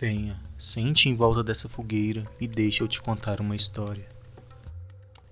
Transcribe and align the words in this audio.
Venha, 0.00 0.36
sente 0.58 1.08
em 1.08 1.14
volta 1.14 1.40
dessa 1.40 1.68
fogueira 1.68 2.28
e 2.40 2.48
deixe 2.48 2.82
eu 2.82 2.88
te 2.88 3.00
contar 3.00 3.40
uma 3.40 3.54
história. 3.54 4.04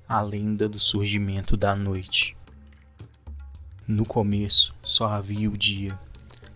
A 0.09 0.21
lenda 0.21 0.69
do 0.69 0.79
surgimento 0.79 1.57
da 1.57 1.75
noite. 1.75 2.37
No 3.89 4.05
começo 4.05 4.73
só 4.81 5.09
havia 5.09 5.51
o 5.51 5.57
dia. 5.57 5.99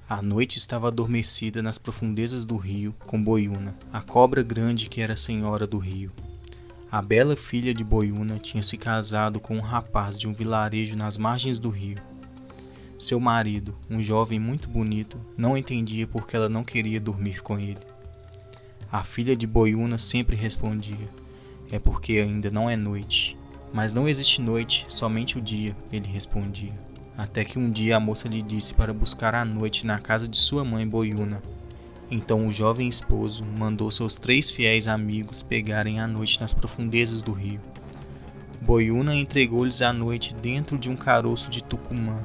A 0.08 0.22
noite 0.22 0.56
estava 0.56 0.86
adormecida 0.86 1.60
nas 1.60 1.78
profundezas 1.78 2.44
do 2.44 2.56
rio 2.56 2.94
com 3.06 3.20
Boiuna, 3.20 3.74
a 3.92 4.00
cobra 4.00 4.40
grande 4.40 4.88
que 4.88 5.00
era 5.00 5.16
senhora 5.16 5.66
do 5.66 5.78
rio. 5.78 6.12
A 6.92 7.02
bela 7.02 7.34
filha 7.34 7.74
de 7.74 7.82
Boiuna 7.82 8.38
tinha 8.38 8.62
se 8.62 8.78
casado 8.78 9.40
com 9.40 9.56
um 9.56 9.60
rapaz 9.60 10.16
de 10.16 10.28
um 10.28 10.32
vilarejo 10.32 10.94
nas 10.94 11.16
margens 11.16 11.58
do 11.58 11.70
rio. 11.70 11.98
Seu 13.00 13.18
marido, 13.18 13.76
um 13.90 14.00
jovem 14.00 14.38
muito 14.38 14.68
bonito, 14.68 15.18
não 15.36 15.58
entendia 15.58 16.06
por 16.06 16.24
que 16.24 16.36
ela 16.36 16.48
não 16.48 16.62
queria 16.62 17.00
dormir 17.00 17.42
com 17.42 17.58
ele. 17.58 17.95
A 18.90 19.02
filha 19.02 19.34
de 19.34 19.46
Boiuna 19.46 19.98
sempre 19.98 20.36
respondia: 20.36 21.08
É 21.72 21.78
porque 21.78 22.18
ainda 22.18 22.50
não 22.50 22.70
é 22.70 22.76
noite. 22.76 23.36
Mas 23.72 23.92
não 23.92 24.08
existe 24.08 24.40
noite, 24.40 24.86
somente 24.88 25.36
o 25.36 25.40
dia, 25.40 25.76
ele 25.92 26.06
respondia. 26.06 26.72
Até 27.18 27.44
que 27.44 27.58
um 27.58 27.70
dia 27.70 27.96
a 27.96 28.00
moça 28.00 28.28
lhe 28.28 28.40
disse 28.40 28.72
para 28.74 28.94
buscar 28.94 29.34
a 29.34 29.44
noite 29.44 29.84
na 29.86 29.98
casa 29.98 30.28
de 30.28 30.38
sua 30.38 30.64
mãe 30.64 30.86
Boiuna. 30.86 31.42
Então 32.10 32.46
o 32.46 32.52
jovem 32.52 32.88
esposo 32.88 33.44
mandou 33.44 33.90
seus 33.90 34.14
três 34.14 34.50
fiéis 34.50 34.86
amigos 34.86 35.42
pegarem 35.42 35.98
a 35.98 36.06
noite 36.06 36.40
nas 36.40 36.54
profundezas 36.54 37.22
do 37.22 37.32
rio. 37.32 37.60
Boiuna 38.60 39.14
entregou-lhes 39.14 39.82
a 39.82 39.92
noite 39.92 40.34
dentro 40.34 40.78
de 40.78 40.88
um 40.88 40.96
caroço 40.96 41.50
de 41.50 41.62
tucumã, 41.62 42.22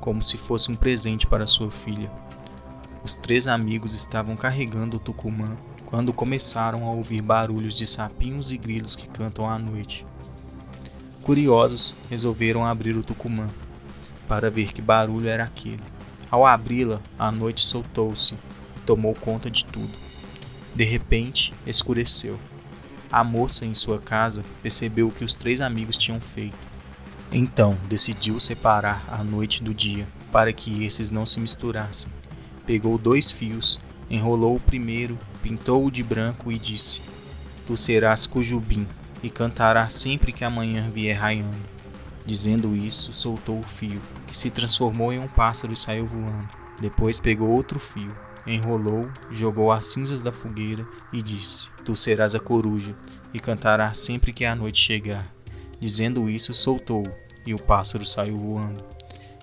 como 0.00 0.22
se 0.22 0.38
fosse 0.38 0.70
um 0.70 0.76
presente 0.76 1.26
para 1.26 1.46
sua 1.46 1.70
filha. 1.70 2.10
Os 3.04 3.16
três 3.16 3.48
amigos 3.48 3.94
estavam 3.94 4.36
carregando 4.36 4.96
o 4.96 5.00
tucumã 5.00 5.56
quando 5.86 6.12
começaram 6.12 6.86
a 6.86 6.92
ouvir 6.92 7.20
barulhos 7.20 7.76
de 7.76 7.84
sapinhos 7.84 8.52
e 8.52 8.56
grilos 8.56 8.94
que 8.94 9.08
cantam 9.08 9.50
à 9.50 9.58
noite. 9.58 10.06
Curiosos, 11.20 11.96
resolveram 12.08 12.64
abrir 12.64 12.96
o 12.96 13.02
tucumã 13.02 13.50
para 14.28 14.52
ver 14.52 14.72
que 14.72 14.80
barulho 14.80 15.28
era 15.28 15.42
aquele. 15.42 15.82
Ao 16.30 16.46
abri-la, 16.46 17.00
a 17.18 17.32
noite 17.32 17.66
soltou-se 17.66 18.34
e 18.76 18.80
tomou 18.86 19.16
conta 19.16 19.50
de 19.50 19.64
tudo. 19.64 19.92
De 20.72 20.84
repente, 20.84 21.52
escureceu. 21.66 22.38
A 23.10 23.24
moça 23.24 23.66
em 23.66 23.74
sua 23.74 23.98
casa 23.98 24.44
percebeu 24.62 25.08
o 25.08 25.12
que 25.12 25.24
os 25.24 25.34
três 25.34 25.60
amigos 25.60 25.98
tinham 25.98 26.20
feito. 26.20 26.68
Então 27.32 27.76
decidiu 27.88 28.38
separar 28.38 29.04
a 29.10 29.24
noite 29.24 29.60
do 29.60 29.74
dia 29.74 30.06
para 30.30 30.52
que 30.52 30.84
esses 30.84 31.10
não 31.10 31.26
se 31.26 31.40
misturassem 31.40 32.10
pegou 32.66 32.98
dois 32.98 33.30
fios, 33.30 33.78
enrolou 34.10 34.56
o 34.56 34.60
primeiro, 34.60 35.18
pintou-o 35.42 35.90
de 35.90 36.02
branco 36.02 36.50
e 36.52 36.58
disse: 36.58 37.00
Tu 37.66 37.76
serás 37.76 38.26
Cujubim 38.26 38.86
e 39.22 39.30
cantarás 39.30 39.94
sempre 39.94 40.32
que 40.32 40.44
amanhã 40.44 40.90
vier 40.90 41.16
raiando. 41.16 41.72
Dizendo 42.24 42.76
isso, 42.76 43.12
soltou 43.12 43.58
o 43.58 43.64
fio, 43.64 44.00
que 44.26 44.36
se 44.36 44.50
transformou 44.50 45.12
em 45.12 45.18
um 45.18 45.28
pássaro 45.28 45.72
e 45.72 45.76
saiu 45.76 46.06
voando. 46.06 46.48
Depois 46.80 47.20
pegou 47.20 47.48
outro 47.48 47.80
fio, 47.80 48.14
enrolou, 48.46 49.08
jogou 49.30 49.72
as 49.72 49.86
cinzas 49.86 50.20
da 50.20 50.32
fogueira 50.32 50.86
e 51.12 51.22
disse: 51.22 51.68
Tu 51.84 51.94
serás 51.96 52.34
a 52.34 52.40
coruja 52.40 52.94
e 53.34 53.40
cantarás 53.40 53.98
sempre 53.98 54.32
que 54.32 54.44
a 54.44 54.54
noite 54.54 54.80
chegar. 54.80 55.32
Dizendo 55.80 56.28
isso, 56.30 56.54
soltou-o 56.54 57.10
e 57.44 57.54
o 57.54 57.58
pássaro 57.58 58.06
saiu 58.06 58.38
voando. 58.38 58.91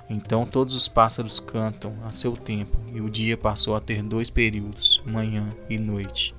Então 0.10 0.46
todos 0.46 0.74
os 0.74 0.88
pássaros 0.88 1.40
cantam 1.40 1.94
a 2.04 2.12
seu 2.12 2.36
tempo, 2.36 2.76
e 2.94 3.00
o 3.00 3.10
dia 3.10 3.38
passou 3.38 3.76
a 3.76 3.80
ter 3.80 4.02
dois 4.02 4.30
períodos, 4.30 5.02
manhã 5.06 5.54
e 5.70 5.78
noite. 5.78 6.34